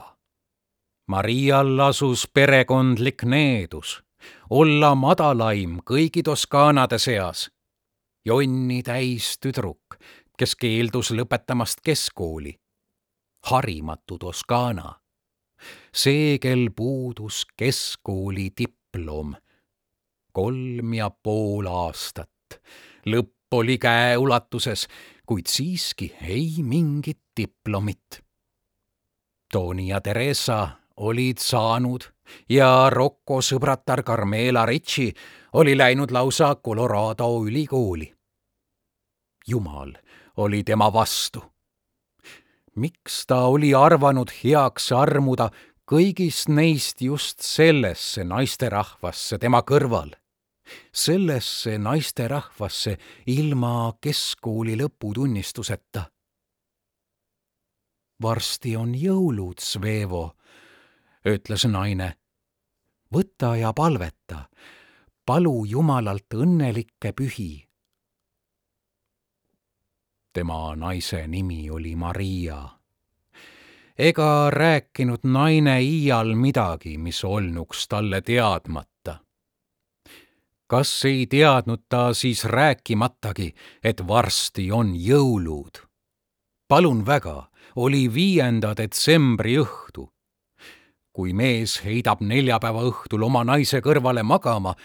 [1.07, 4.01] Marial asus perekondlik needus,
[4.49, 7.49] olla madalaim kõigi Toskaanade seas.
[8.25, 9.97] jonni täis tüdruk,
[10.37, 12.59] kes keeldus lõpetamast keskkooli.
[13.45, 14.95] harimatu Toskaana
[15.93, 19.35] see, kel puudus keskkooli diplom.
[20.37, 22.59] kolm ja pool aastat,
[23.09, 24.87] lõpp oli käeulatuses,
[25.25, 28.23] kuid siiski ei mingit diplomit.
[29.51, 32.03] Toni ja Theresa olid saanud
[32.49, 35.13] ja Rocco sõbratar Carmela Ricci
[35.53, 38.13] oli läinud lausa Colorado ülikooli.
[39.47, 39.93] jumal
[40.37, 41.43] oli tema vastu
[42.77, 45.49] miks ta oli arvanud heaks armuda
[45.89, 50.11] kõigist neist just sellesse naisterahvasse tema kõrval,
[50.93, 56.03] sellesse naisterahvasse ilma keskkooli lõputunnistuseta.
[58.21, 60.35] varsti on jõulud, Svevo,
[61.25, 62.17] ütles naine.
[63.13, 64.49] võta ja palveta,
[65.25, 67.67] palu Jumalalt õnnelikke pühi
[70.37, 72.69] tema naise nimi oli Maria.
[73.97, 78.96] ega rääkinud naine iial midagi, mis olnuks talle teadmata.
[80.67, 83.53] Kas ei teadnud ta siis rääkimatagi,
[83.83, 85.87] et varsti on jõulud?
[86.67, 90.09] palun väga, oli viienda detsembri õhtu.
[91.13, 94.75] kui mees heidab neljapäeva õhtul oma naise kõrvale magama,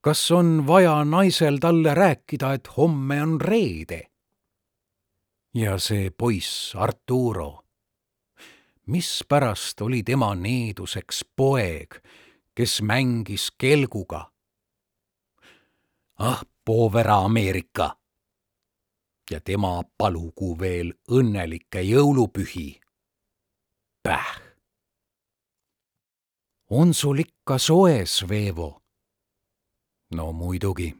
[0.00, 4.10] kas on vaja naisel talle rääkida, et homme on reede?
[5.54, 7.64] ja see poiss Arturo.
[8.86, 12.02] mispärast oli tema needuseks poeg,
[12.54, 14.30] kes mängis kelguga?
[16.20, 17.96] Ah, poovera Ameerika.
[19.30, 22.80] ja tema palugu veel õnnelikke jõulupühi.
[24.02, 24.40] Päh.
[26.70, 28.82] on sul ikka soe, Svevo?
[30.14, 30.96] no muidugi.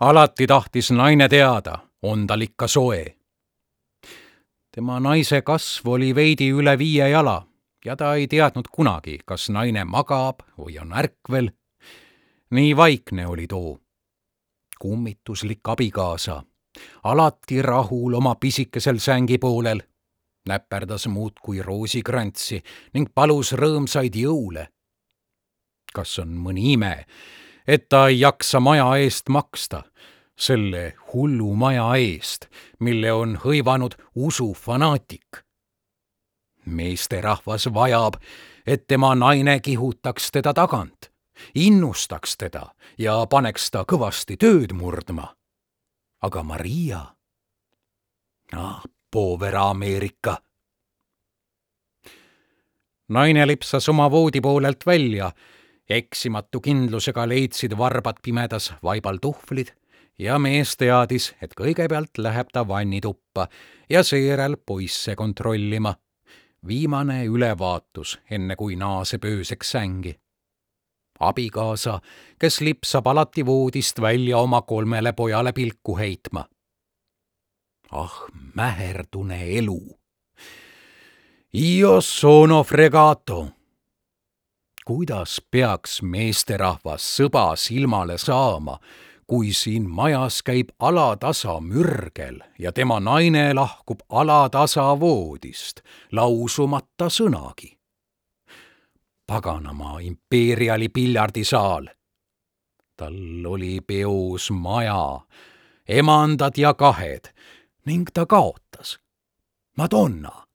[0.00, 3.16] alati tahtis naine teada, on tal ikka soe
[4.76, 7.46] tema naise kasv oli veidi üle viie jala
[7.84, 11.48] ja ta ei teadnud kunagi, kas naine magab või on ärkvel.
[12.50, 13.78] nii vaikne oli too.
[14.80, 16.42] Kummituslik abikaasa,
[17.04, 19.80] alati rahul oma pisikesel sängi poolel,
[20.48, 22.62] näperdas muudkui roosikrantsi
[22.94, 24.68] ning palus rõõmsaid jõule.
[25.94, 27.06] kas on mõni ime,
[27.66, 29.82] et ta ei jaksa maja eest maksta
[30.38, 32.46] selle hullu maja eest,
[32.78, 35.42] mille on hõivanud usufanaatik.
[36.66, 38.14] meesterahvas vajab,
[38.66, 41.10] et tema naine kihutaks teda tagant,
[41.54, 42.66] innustaks teda
[42.98, 45.34] ja paneks ta kõvasti tööd murdma.
[46.22, 47.00] aga Maria?
[48.52, 50.36] ah, poovera Ameerika.
[53.08, 55.32] naine lipsas oma voodi poolelt välja
[55.88, 59.70] eksimatu kindlusega leidsid varbad pimedas vaibal tuhvlid
[60.18, 63.48] ja mees teadis, et kõigepealt läheb ta vannituppa
[63.90, 65.94] ja seejärel poisse kontrollima.
[66.66, 70.16] viimane ülevaatus, enne kui naaseb ööseks sängi.
[71.20, 72.00] Abikaasa,
[72.38, 76.44] kes lipsab alati voodist välja oma kolmele pojale pilku heitma.
[77.92, 78.22] ah,
[78.54, 79.98] mäherdune elu.
[81.54, 83.56] Io sono fregato
[84.86, 88.76] kuidas peaks meesterahvas sõba silmale saama,
[89.26, 97.75] kui siin majas käib alatasa mürgel ja tema naine lahkub alatasa voodist, lausumata sõnagi.
[99.26, 101.86] Paganama impeeriali piljardisaal.
[102.96, 105.20] tal oli peos maja,
[105.88, 107.32] emandad ja kahed
[107.86, 108.98] ning ta kaotas.
[109.76, 110.46] Madonna.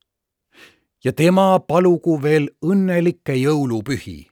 [1.04, 4.32] ja tema palugu veel õnnelikke jõulupühi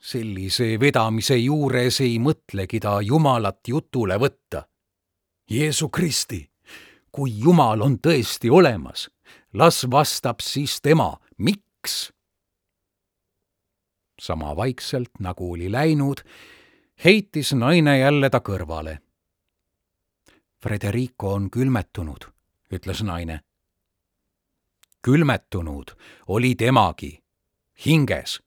[0.00, 4.64] sellise vedamise juures ei mõtlegi ta Jumalat jutule võtta.
[5.50, 6.40] Jeesu Kristi,
[7.12, 9.08] kui Jumal on tõesti olemas,
[9.52, 12.10] las vastab siis tema, miks?
[14.20, 16.20] Sama vaikselt, nagu oli läinud,
[17.04, 18.98] heitis naine jälle ta kõrvale.
[20.62, 22.28] Frederico on külmetunud,
[22.72, 23.40] ütles naine.
[25.00, 25.96] külmetunud
[26.28, 27.22] oli temagi,
[27.86, 28.40] hinges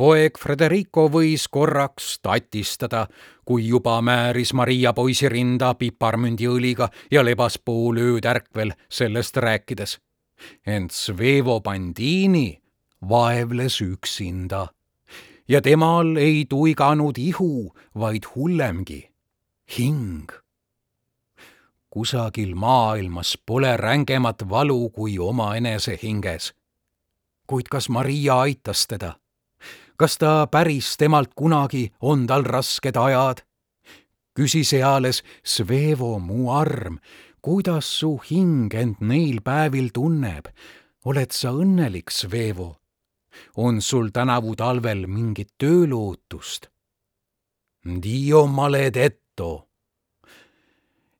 [0.00, 3.02] poeg Frederico võis korraks tatistada,
[3.44, 9.98] kui juba määris Maria poisi rinda piparmündiõliga ja lebas pool ööd ärkvel sellest rääkides.
[10.66, 12.60] ent Svevo Bandini
[13.08, 14.68] vaevles üksinda
[15.48, 19.10] ja temal ei tuiganud ihu, vaid hullemgi
[19.78, 20.30] hing.
[21.90, 26.54] kusagil maailmas pole rängemat valu kui omaenese hinges.
[27.46, 29.14] kuid kas Maria aitas teda?
[29.96, 33.42] kas ta päris temalt kunagi on tal rasked ajad?
[34.34, 36.98] küsis eales Svevo mu arm,
[37.42, 40.46] kuidas su hing end neil päevil tunneb.
[41.04, 42.79] oled sa õnnelik, Svevo?
[43.56, 46.70] On sul tänavu talvel mingit töölootust?
[48.02, 49.68] Dio maledetto.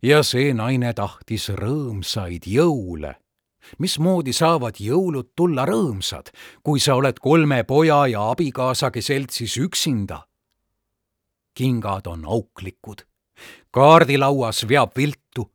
[0.03, 3.15] ja see naine tahtis rõõmsaid jõule.
[3.79, 6.31] mismoodi saavad jõulud tulla rõõmsad,
[6.63, 10.27] kui sa oled kolme poja ja abikaasagi seltsis üksinda?
[11.55, 13.03] kingad on auklikud,
[13.71, 15.51] kaardilauas veab viltu,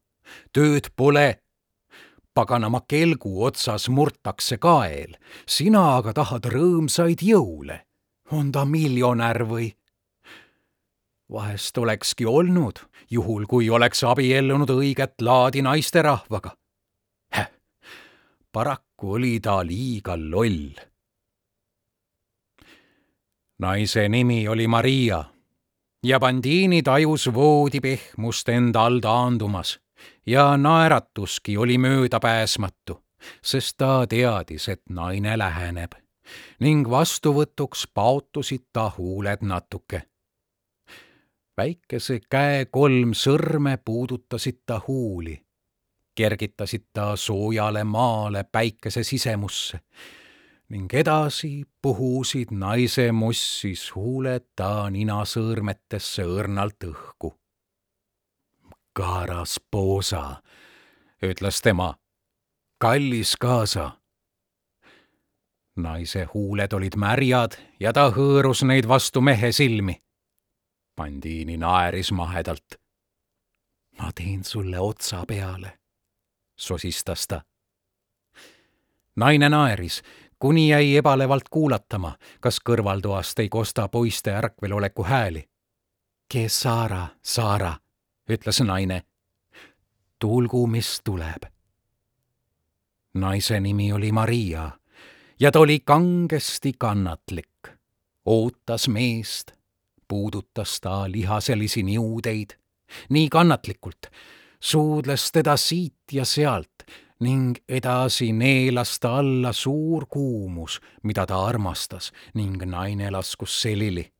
[0.54, 1.45] tööd pole
[2.36, 5.15] paganama kelgu otsas murtakse kael,
[5.48, 7.80] sina aga tahad rõõmsaid jõule.
[8.32, 9.71] on ta miljonär või?
[11.32, 16.58] vahest olekski olnud, juhul kui oleks abiellunud õiget laadi naisterahvaga.
[18.52, 20.76] paraku oli ta liiga loll.
[23.60, 25.24] naise nimi oli Maria
[26.04, 29.80] ja Bandini tajus voodi pehmust enda all taandumas
[30.26, 33.04] ja naeratuski oli möödapääsmatu,
[33.44, 35.91] sest ta teadis, et naine läheneb
[36.60, 40.02] ning vastuvõtuks paotusid ta huuled natuke.
[41.58, 45.46] väikese käe kolm sõrme puudutasid ta huuli,
[46.15, 49.80] kergitasid ta soojale maale päikese sisemusse
[50.70, 57.36] ning edasi puhusid naise mossis huuled ta ninasõõrmetesse õrnalt õhku
[58.96, 60.42] Karas poosa,
[61.24, 61.96] ütles tema.
[62.78, 63.92] kallis kaasa.
[65.76, 70.04] naise huuled olid märjad ja ta hõõrus neid vastu mehe silmi.
[70.96, 72.80] Bandiini naeris mahedalt.
[74.00, 75.80] ma teen sulle otsa peale,
[76.58, 77.42] sosistas ta.
[79.16, 80.04] naine naeris,
[80.40, 85.50] kuni jäi ebalevalt kuulatama, kas kõrvaltoast ei kosta poiste ärkveloleku hääli.
[86.34, 87.85] kes Saara, Saara
[88.30, 89.04] ütles naine.
[90.20, 91.44] tulgu, mis tuleb.
[93.14, 94.72] naise nimi oli Maria
[95.40, 97.70] ja ta oli kangesti kannatlik.
[98.26, 99.52] ootas meest,
[100.08, 102.58] puudutas ta lihaselisi niudeid
[103.10, 104.08] nii kannatlikult,
[104.60, 106.84] suudles teda siit ja sealt
[107.20, 114.12] ning edasi neelas ta alla suur kuumus, mida ta armastas ning naine laskus selili.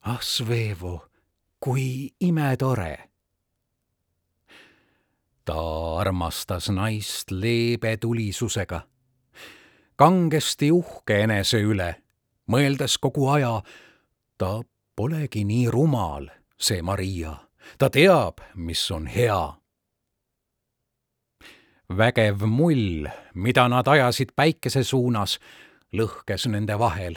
[0.00, 1.07] ah, Svevo
[1.60, 3.04] kui imetore.
[5.44, 5.60] ta
[6.00, 8.82] armastas naist leebe tulisusega,
[9.96, 11.86] kangesti uhke enese üle,
[12.52, 13.54] mõeldes kogu aja,
[14.36, 14.50] ta
[14.96, 16.28] polegi nii rumal,
[16.60, 17.32] see Maria,
[17.80, 19.40] ta teab, mis on hea.
[21.96, 25.38] Vägev mull, mida nad ajasid päikese suunas,
[25.96, 27.16] lõhkes nende vahel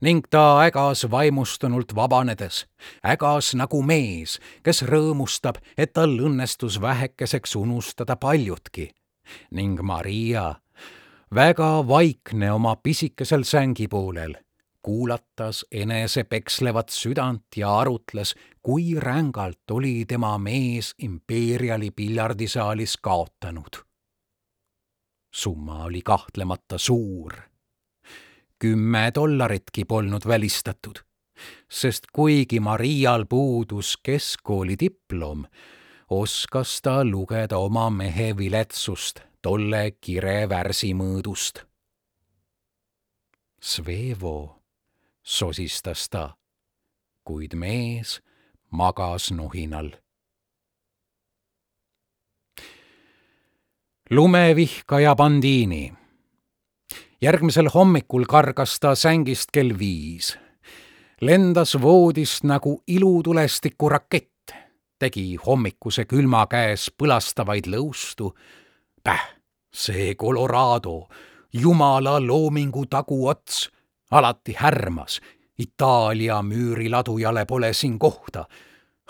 [0.00, 2.66] ning ta ägas vaimustunult vabanedes,
[3.04, 8.90] ägas nagu mees, kes rõõmustab, et tal õnnestus vähekeseks unustada paljutki.
[9.50, 10.54] ning Maria,
[11.34, 14.34] väga vaikne oma pisikesel sängipoolel,
[14.82, 23.84] kuulatas enese pekslevat südant ja arutles, kui rängalt oli tema mees impeeriali piljardisaalis kaotanud.
[25.34, 27.49] summa oli kahtlemata suur
[28.60, 31.00] kümme dollaritki polnud välistatud,
[31.70, 35.46] sest kuigi Marial puudus keskkooli diplom,
[36.10, 41.64] oskas ta lugeda oma mehe viletsust tolle kire värsimõõdust.
[43.60, 44.36] Svevo,
[45.22, 46.36] sosistas ta,
[47.24, 48.20] kuid mees
[48.70, 49.90] magas nohinal.
[54.10, 55.92] lumevihkaja Bandini
[57.22, 60.38] järgmisel hommikul kargas ta sängist kell viis.
[61.20, 64.52] lendas voodist nagu ilutulestiku rakett,
[64.98, 68.32] tegi hommikuse külma käes põlastavaid lõustu.
[69.04, 69.26] Päh,
[69.72, 71.08] see Colorado,
[71.52, 73.70] jumala loomingu taguots,
[74.10, 75.20] alati härmas.
[75.58, 78.46] Itaalia müüriladujale pole siin kohta.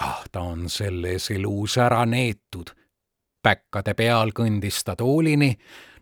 [0.01, 2.71] ah, ta on selles elus ära neetud.
[3.43, 5.59] päkkade peal kõndis ta toolini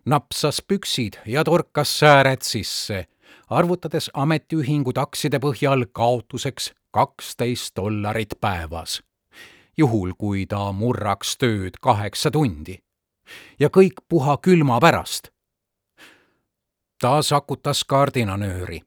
[0.09, 3.04] napsas püksid ja torkas sääred sisse,
[3.50, 9.02] arvutades ametiühingu takside põhjal kaotuseks kaksteist dollarit päevas.
[9.78, 12.78] juhul, kui ta murraks tööd kaheksa tundi.
[13.61, 15.28] ja kõik puha külma pärast.
[17.00, 18.80] ta sakutas kardinanööri.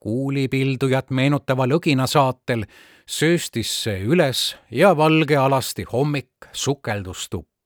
[0.00, 2.64] kuulipildujat meenutava lõgina saatel
[3.06, 7.57] sööstis see üles ja valgealasti hommik sukeldus tuppa,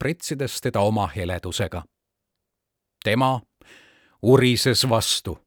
[0.00, 1.82] pritsides teda oma heledusega.
[3.04, 3.40] tema
[4.22, 5.38] urises vastu.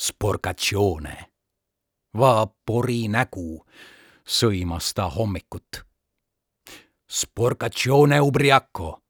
[0.00, 1.16] Sporgatsioone.
[2.18, 3.64] Va pori nägu,
[4.22, 5.82] sõimas ta hommikut.
[7.10, 9.00] Sporgatsioone ubriaco,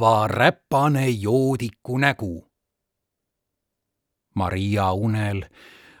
[0.00, 2.46] va räpane joodiku nägu.
[4.34, 5.44] Maria unel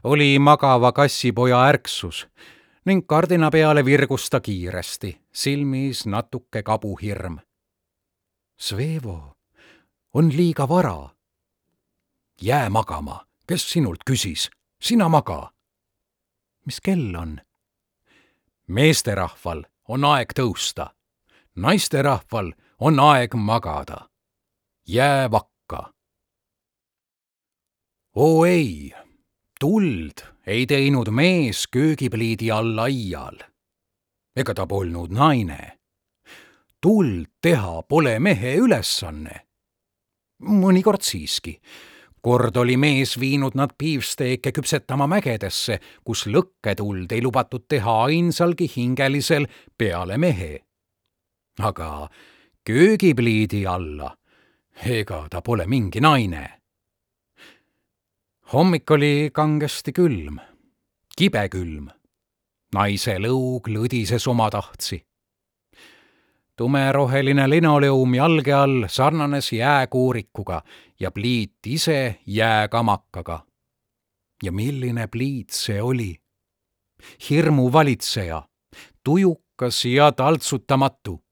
[0.04, 2.26] oli magava kassipoja ärksus
[2.86, 7.38] ning kardina peale virgus ta kiiresti, silmis natuke kabuhirm.
[8.60, 9.36] Svevo,
[10.14, 11.08] on liiga vara.
[12.42, 14.50] jää magama, kes sinult küsis,
[14.82, 15.52] sina maga.
[16.66, 17.40] mis kell on?
[18.66, 20.90] meesterahval on aeg tõusta,
[21.56, 24.08] naisterahval on aeg magada.
[24.88, 25.92] jää vakka.
[28.16, 28.94] oo ei
[29.60, 33.38] tuld ei teinud mees köögipliidi all aial.
[34.36, 35.77] ega ta polnud naine.
[36.80, 39.44] Tuld teha pole mehe ülesanne.
[40.42, 41.60] mõnikord siiski.
[42.22, 49.46] kord oli mees viinud nad piivsteeke küpsetama mägedesse, kus lõkketuld ei lubatud teha ainsalgi hingelisel
[49.78, 50.64] peale mehe.
[51.58, 52.08] aga
[52.64, 54.16] köögipliidi alla,
[54.86, 56.58] ega ta pole mingi naine
[58.52, 60.38] hommik oli kangesti külm,
[61.16, 61.90] kibe külm.
[62.74, 65.02] naise lõug lõdises omatahtsi.
[66.58, 70.62] Tumeroheline linoleum jalge all sarnanes jääkuurikuga
[71.00, 73.40] ja pliit ise jääkamakaga.
[74.42, 76.16] ja milline pliit see oli?
[77.30, 78.42] hirmuvalitseja,
[79.04, 81.22] tujukas ja taltsutamatu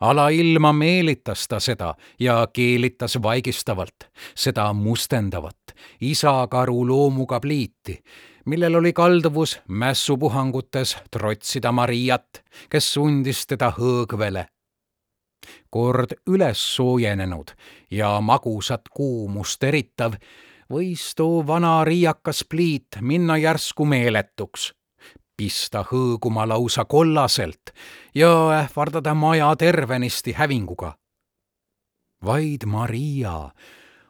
[0.00, 8.02] alailma meelitas ta seda ja keelitas vaigistavalt, seda mustendavat, isakaru loomuga pliiti,
[8.46, 14.46] millel oli kalduvus mässupuhangutes trotsida Mariat, kes sundis teda hõõgvele.
[15.70, 17.50] kord üles soojenenud
[17.90, 20.14] ja magusat kuumust eritav,
[20.70, 24.72] võis too vana riiakas pliit minna järsku meeletuks
[25.36, 27.72] pista hõõguma lausa kollaselt
[28.14, 28.30] ja
[28.60, 30.96] ähvardada maja tervenisti hävinguga.
[32.24, 33.50] vaid Maria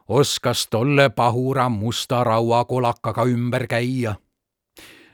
[0.08, 4.14] oskas tolle pahura musta rauakolakaga ümber käia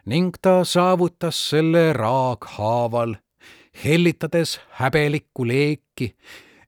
[0.06, 3.14] ning ta saavutas selle raaghaaval,
[3.84, 6.16] hellitades häbelikku leeki,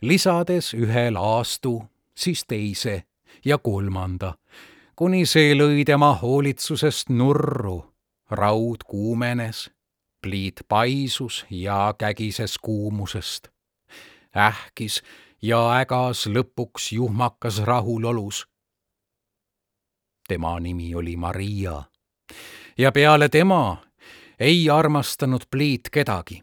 [0.01, 3.03] lisades ühe laastu, siis teise
[3.45, 4.35] ja kolmanda,
[4.97, 7.95] kuni see lõi tema hoolitsusest nurru
[8.31, 9.71] raud kuumenes,
[10.23, 13.49] pliit paisus ja kägises kuumusest.
[14.37, 15.03] ähkis
[15.43, 18.47] ja ägas lõpuks juhmakas rahulolus.
[20.29, 21.83] tema nimi oli Maria
[22.79, 23.77] ja peale tema
[24.39, 26.43] ei armastanud pliit kedagi.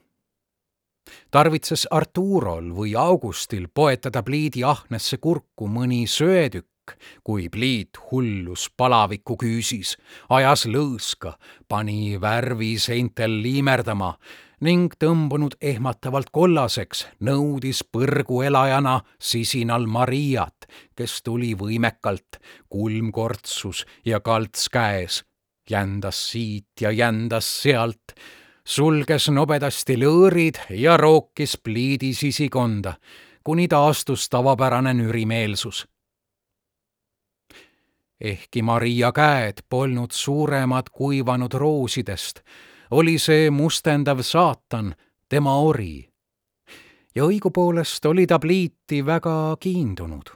[1.32, 9.98] tarvitses Arturol või Augustil poetada pliidi ahnesse kurku mõni söetükk, kui pliit hullus palaviku küüsis,
[10.30, 11.36] ajas lõõska,
[11.68, 14.16] pani värvi seintel liimerdama
[14.62, 24.70] ning tõmbunud ehmatavalt kollaseks, nõudis põrguelajana sisinal Mariat, kes tuli võimekalt, kulm kortsus ja kalts
[24.70, 25.24] käes,
[25.70, 28.16] jändas siit ja jändas sealt,
[28.66, 32.94] sulges nobedasti lõõrid ja rookis pliidi sisikonda,
[33.44, 35.86] kuni taastus tavapärane nürimeelsus
[38.22, 42.42] ehkki Maria käed polnud suuremad kuivanud roosidest,
[42.92, 44.96] oli see mustendav saatan
[45.30, 46.08] tema ori.
[47.16, 50.30] ja õigupoolest oli ta pliiti väga kiindunud.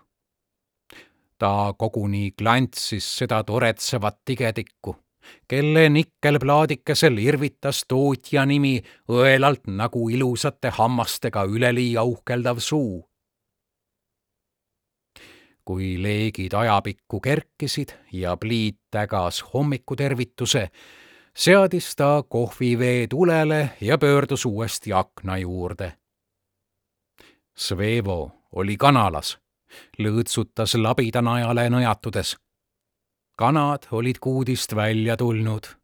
[1.37, 4.95] ta koguni klantsis seda toretsevat tigedikku,
[5.47, 8.77] kelle nikkelplaadikesel irvitas tootja nimi
[9.09, 13.03] õelalt nagu ilusate hammastega üleliia uhkeldav suu
[15.65, 20.67] kui leegid ajapikku kerkisid ja pliit tägas hommikutervituse,
[21.35, 25.93] seadis ta kohvivee tulele ja pöördus uuesti akna juurde.
[27.57, 29.37] Svevo oli kanalas,
[29.99, 32.35] lõõtsutas labidanajale nõjatudes.
[33.35, 35.75] Kanad olid kuudist välja tulnud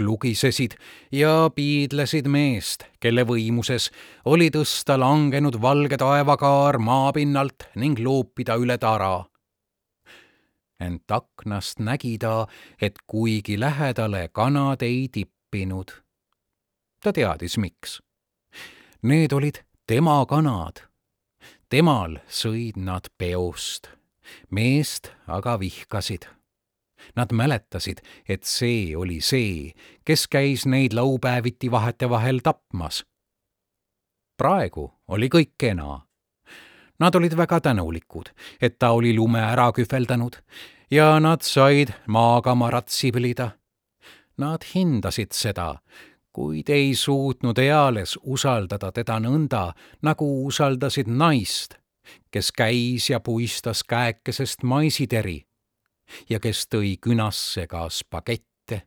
[0.00, 0.72] klugisesid
[1.12, 3.90] ja piidlesid meest, kelle võimuses
[4.24, 9.26] oli tõsta langenud valge taevakaar maapinnalt ning loopida üle tara.
[10.80, 12.46] ent aknast nägi ta,
[12.80, 15.90] et kuigi lähedale kanad ei tippinud.
[17.02, 18.00] ta teadis, miks.
[19.02, 20.80] Need olid tema kanad.
[21.68, 23.88] temal sõid nad peost,
[24.50, 26.39] meest aga vihkasid
[27.16, 29.72] Nad mäletasid, et see oli see,
[30.04, 33.04] kes käis neid laupäeviti vahetevahel tapmas.
[34.36, 36.00] praegu oli kõik kena.
[37.00, 38.30] Nad olid väga tänulikud,
[38.60, 40.36] et ta oli lume ära kühveldanud
[40.90, 43.50] ja nad said maaga maratsi põlida.
[44.38, 45.74] Nad hindasid seda,
[46.32, 49.72] kuid ei suutnud eales usaldada teda nõnda,
[50.02, 51.76] nagu usaldasid naist,
[52.30, 55.42] kes käis ja puistas käekesest maisiteri
[56.30, 58.82] ja kes tõi künasse ka spagette.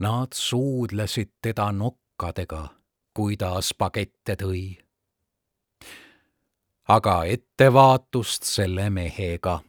[0.00, 2.68] Nad suudlesid teda nokkadega,
[3.14, 4.78] kui ta spagette tõi.
[6.90, 9.60] aga ettevaatust selle mehega.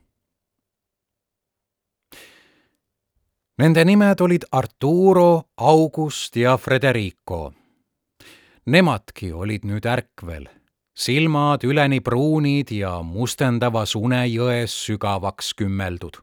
[3.62, 7.54] Nende nimed olid Arturo, August ja Frederico.
[8.66, 10.50] Nemadki olid nüüd ärkvel
[11.02, 16.20] silmad üleni pruunid ja mustendavas unejões sügavaks kümmeldud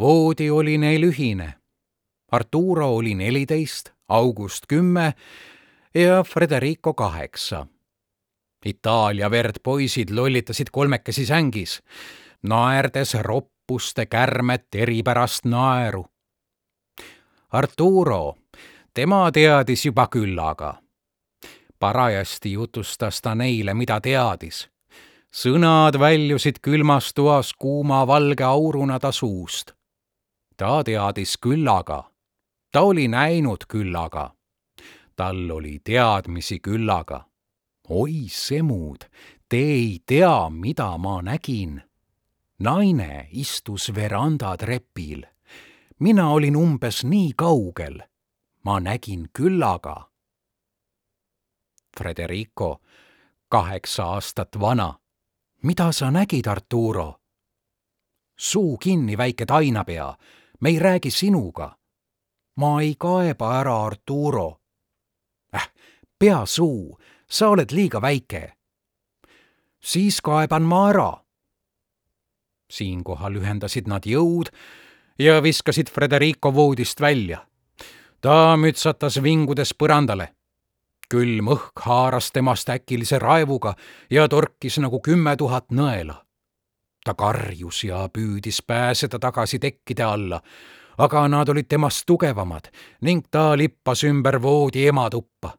[0.00, 1.54] voodi oli neil ühine.
[2.32, 5.14] Arturo oli neliteist, August kümme
[5.94, 7.66] ja Frederico kaheksa.
[8.64, 11.82] Itaalia verd poisid lollitasid kolmekesi sängis,
[12.42, 16.06] naerdes roppuste kärmet eripärast naeru.
[17.50, 18.34] Arturo,
[18.94, 20.74] tema teadis juba küllaga.
[21.78, 24.68] parajasti jutustas ta neile, mida teadis
[25.34, 29.74] sõnad väljusid külmas toas kuuma valge auruna ta suust
[30.56, 32.10] ta teadis küllaga,
[32.72, 34.30] ta oli näinud küllaga,
[35.16, 37.24] tal oli teadmisi küllaga.
[37.88, 39.04] oi semud,
[39.48, 41.82] te ei tea, mida ma nägin.
[42.58, 45.26] naine istus veranda trepil.
[45.98, 47.98] mina olin umbes nii kaugel.
[48.64, 50.10] ma nägin küllaga.
[51.98, 52.80] Frederico,
[53.48, 54.94] kaheksa aastat vana.
[55.62, 57.20] mida sa nägid, Arturo?
[58.36, 60.14] suu kinni, väike tainapea
[60.64, 61.76] me ei räägi sinuga.
[62.56, 64.60] ma ei kaeba ära, Arturo.
[65.56, 65.72] äh,
[66.18, 66.98] pea suu,
[67.30, 68.52] sa oled liiga väike.
[69.80, 71.12] siis kaeban ma ära.
[72.70, 74.48] siinkohal ühendasid nad jõud
[75.18, 77.46] ja viskasid Frederico voodist välja.
[78.20, 80.28] ta mütsatas vingudes põrandale
[81.10, 83.74] külm õhk haaras temast äkilise raevuga
[84.10, 86.23] ja torkis nagu kümme tuhat nõela
[87.04, 90.40] ta karjus ja püüdis pääseda tagasi tekkide alla,
[90.98, 92.70] aga nad olid temast tugevamad
[93.04, 95.58] ning ta lippas ümber voodi ema tuppa.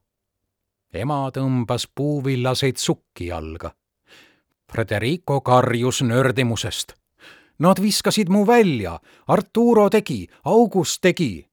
[0.93, 3.73] ema tõmbas puuvillaseid sukki jalga.
[4.71, 6.93] Frederico karjus nördimusest.
[7.59, 11.47] Nad viskasid mu välja, Arturo tegi, August tegi.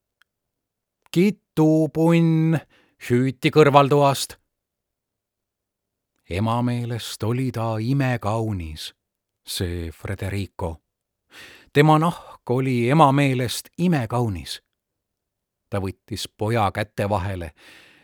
[1.11, 2.57] kitupunn
[3.09, 4.37] hüüti kõrvaltoast.
[6.29, 8.93] ema meelest oli ta imekaunis
[9.47, 10.81] see Frederico.
[11.73, 14.61] tema nahk oli ema meelest imekaunis.
[15.69, 17.51] ta võttis poja käte vahele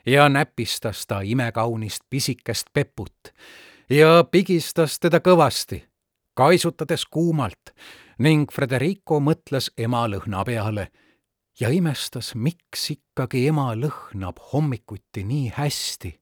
[0.05, 3.33] ja näpistas ta imekaunist pisikest peput
[3.89, 5.83] ja pigistas teda kõvasti,
[6.33, 7.71] kaisutades kuumalt
[8.19, 10.91] ning Frederico mõtles ema lõhna peale
[11.59, 16.19] ja imestas, miks ikkagi ema lõhnab hommikuti nii hästi.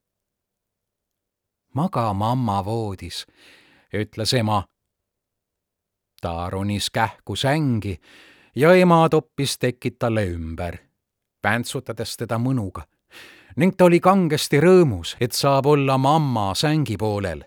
[1.73, 3.25] maga mamma voodis,
[3.93, 4.65] ütles ema
[6.21, 7.99] ta ronis kähku sängi
[8.55, 10.77] ja ema toppis tekid talle ümber,
[11.43, 12.85] väntsutades teda mõnuga.
[13.57, 17.43] Ning ta oli kangesti rõõmus, et saab olla mamma sängi poolel.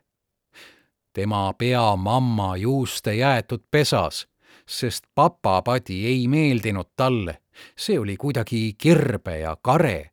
[1.12, 4.26] tema pea mamma juuste jäetud pesas,
[4.66, 7.40] sest papapadi ei meeldinud talle,
[7.76, 10.10] see oli kuidagi kirbe ja kare,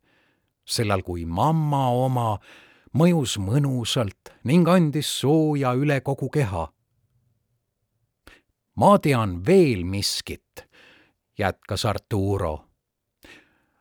[0.66, 2.38] sellal kui mamma oma
[2.94, 6.66] mõjus mõnusalt ning andis sooja üle kogu keha
[8.78, 10.62] ma tean veel miskit,
[11.38, 12.64] jätkas Arturo.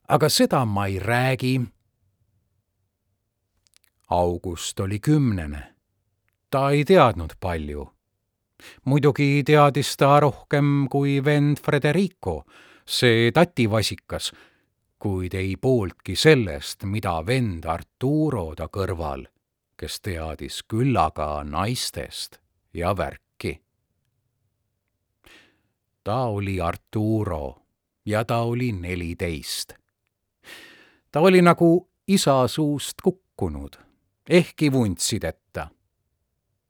[0.07, 1.61] aga seda ma ei räägi.
[4.09, 5.75] August oli kümnene.
[6.49, 7.93] ta ei teadnud palju.
[8.85, 12.43] muidugi teadis ta rohkem kui vend Frederico,
[12.85, 14.31] see tativasikas,
[14.99, 19.27] kuid ei pooltki sellest, mida vend Arturo ta kõrval,
[19.77, 22.41] kes teadis küllaga naistest
[22.73, 23.26] ja värki
[26.07, 27.55] ta oli Arturo
[28.05, 29.73] ja ta oli neliteist.
[31.11, 33.73] ta oli nagu isa suust kukkunud,
[34.29, 35.67] ehkki vuntsideta.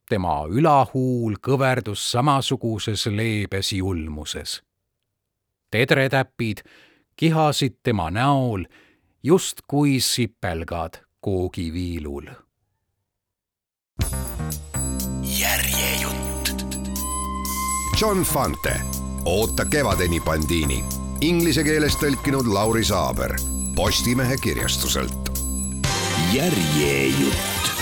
[0.10, 4.64] tema ülahuul kõverdus samasuguses leebes julmuses.
[5.72, 6.58] tedretäpid
[7.16, 8.64] kihasid tema näol
[9.24, 12.26] justkui sipelgad koogiviilul.
[15.24, 16.66] järjejutt.
[18.02, 20.84] John Fante oota kevadeni Bandiini.
[21.22, 23.36] Inglise keeles tõlkinud Lauri Saaber
[23.76, 25.30] Postimehe kirjastuselt.
[26.34, 27.77] järjejutt